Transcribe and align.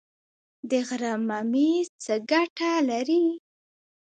د 0.69 0.71
غره 0.87 1.13
ممیز 1.27 1.87
څه 2.03 2.13
ګټه 2.31 2.71
لري؟ 2.89 3.25